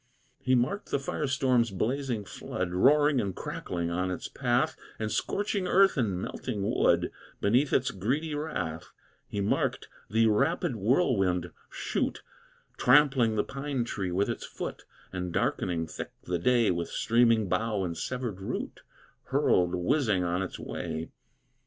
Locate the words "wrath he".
8.33-9.41